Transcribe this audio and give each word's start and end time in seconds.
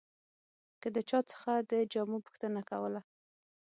که 0.81 0.87
د 0.95 0.97
چا 1.09 1.19
څخه 1.31 1.51
د 1.71 1.73
جامو 1.93 2.17
پوښتنه 2.25 2.59
کوله. 2.69 3.01